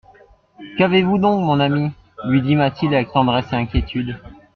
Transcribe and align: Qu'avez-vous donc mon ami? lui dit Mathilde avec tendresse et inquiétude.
Qu'avez-vous 0.79 1.19
donc 1.19 1.45
mon 1.45 1.59
ami? 1.59 1.91
lui 2.25 2.41
dit 2.41 2.55
Mathilde 2.55 2.95
avec 2.95 3.11
tendresse 3.11 3.53
et 3.53 3.55
inquiétude. 3.55 4.17